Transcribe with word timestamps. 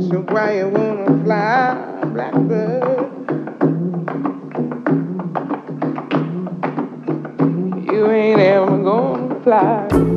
So 0.00 0.24
why 0.28 0.58
you 0.58 0.68
wanna 0.68 1.24
fly, 1.24 1.74
blackbird? 2.12 2.82
You 7.92 8.10
ain't 8.10 8.40
ever 8.40 8.78
gonna 8.78 9.40
fly. 9.44 10.13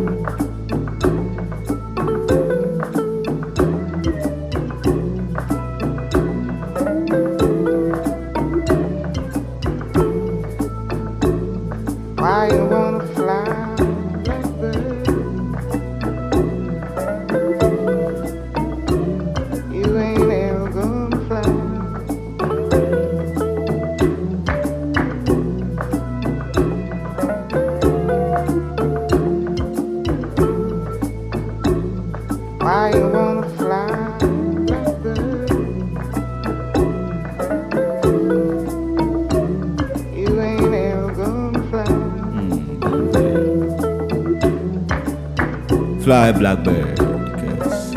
Fly. 46.08 46.32
Blackbird, 46.32 46.96
because 46.96 47.94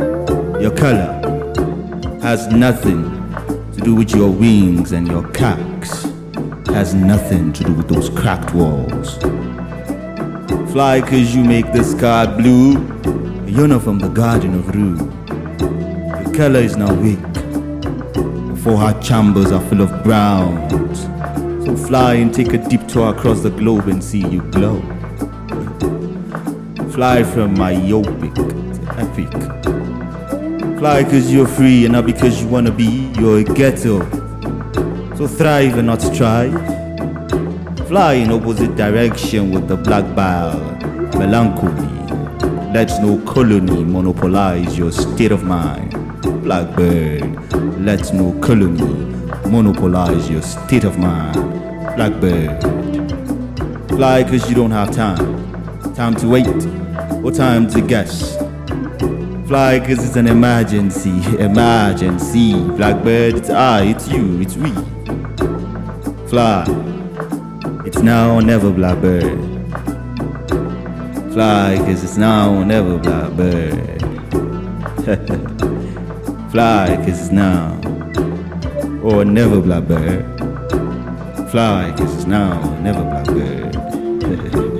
your 0.60 0.74
color 0.76 1.12
has 2.20 2.48
nothing 2.48 3.04
to 3.72 3.80
do 3.84 3.94
with 3.94 4.10
your 4.10 4.28
wings 4.28 4.90
and 4.90 5.06
your 5.06 5.28
cacks 5.28 6.02
has 6.66 6.92
nothing 6.92 7.52
to 7.52 7.62
do 7.62 7.72
with 7.72 7.86
those 7.86 8.10
cracked 8.10 8.52
walls. 8.52 9.16
Fly 10.72 11.00
cause 11.00 11.32
you 11.36 11.44
make 11.44 11.72
the 11.72 11.84
sky 11.84 12.26
blue, 12.26 12.72
you're 13.46 13.68
not 13.68 13.82
from 13.82 14.00
the 14.00 14.08
garden 14.08 14.54
of 14.54 14.74
Rue. 14.74 14.96
Your 16.24 16.34
color 16.34 16.58
is 16.58 16.76
now 16.76 16.92
weak, 16.92 17.20
For 18.56 18.72
foreheart 18.72 19.00
chambers 19.04 19.52
are 19.52 19.64
full 19.68 19.82
of 19.82 20.02
browns. 20.02 21.02
So 21.64 21.76
fly 21.76 22.14
and 22.14 22.34
take 22.34 22.54
a 22.54 22.58
deep 22.58 22.88
tour 22.88 23.14
across 23.14 23.42
the 23.42 23.50
globe 23.50 23.86
and 23.86 24.02
see 24.02 24.26
you 24.26 24.42
glow. 24.50 24.99
Fly 26.92 27.22
from 27.22 27.54
myopic 27.54 28.34
to 28.34 28.94
epic. 28.98 29.30
Fly 30.78 31.04
cause 31.04 31.32
you're 31.32 31.46
free 31.46 31.84
and 31.84 31.92
not 31.92 32.04
because 32.04 32.42
you 32.42 32.48
wanna 32.48 32.72
be, 32.72 33.12
you're 33.16 33.38
a 33.38 33.44
ghetto. 33.44 34.00
So 35.16 35.28
thrive 35.28 35.78
and 35.78 35.86
not 35.86 36.02
strive. 36.02 36.52
Fly 37.86 38.14
in 38.14 38.32
opposite 38.32 38.74
direction 38.76 39.52
with 39.52 39.68
the 39.68 39.76
black 39.76 40.14
bile, 40.16 40.58
melancholy. 41.16 41.88
Let 42.72 42.90
no 43.00 43.18
colony 43.24 43.84
monopolize 43.84 44.76
your 44.76 44.90
state 44.90 45.30
of 45.30 45.44
mind. 45.44 45.92
Blackbird, 46.42 47.22
let 47.80 48.12
no 48.12 48.32
colony 48.40 49.06
monopolize 49.48 50.28
your 50.28 50.42
state 50.42 50.84
of 50.84 50.98
mind. 50.98 51.34
Blackbird, 51.94 52.60
fly 53.90 54.24
cause 54.24 54.48
you 54.48 54.56
don't 54.56 54.72
have 54.72 54.90
time. 54.92 55.49
Time 56.00 56.14
to 56.14 56.28
wait 56.28 56.46
or 57.22 57.30
time 57.30 57.68
to 57.68 57.82
guess. 57.82 58.38
Fly 59.46 59.80
cause 59.80 60.02
it's 60.02 60.16
an 60.16 60.28
emergency, 60.28 61.10
emergency. 61.38 62.54
Blackbird, 62.54 63.34
it's 63.34 63.50
I, 63.50 63.82
it's 63.82 64.08
you, 64.08 64.40
it's 64.40 64.56
we. 64.56 64.70
Fly, 66.30 66.64
it's 67.84 67.98
now 67.98 68.36
or 68.36 68.40
never, 68.40 68.70
blackbird. 68.70 69.38
Fly 71.34 71.76
cause 71.84 72.02
it's 72.02 72.16
now 72.16 72.54
or 72.54 72.64
never, 72.64 72.96
blackbird. 72.96 74.00
Fly 76.50 76.96
cause 77.04 77.20
it's 77.20 77.30
now 77.30 77.78
or 79.02 79.26
never, 79.26 79.60
blackbird. 79.60 80.24
Fly 81.50 81.94
cause 81.94 82.14
it's 82.16 82.24
now 82.24 82.58
or 82.70 82.80
never, 82.80 83.02
blackbird. 83.02 84.76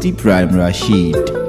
Deep 0.00 0.24
Rhyme 0.24 0.56
Rashid. 0.56 1.39